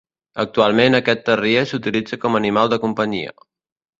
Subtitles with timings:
[0.43, 3.37] Actualment aquest Terrier s'utilitza com animal de companyia.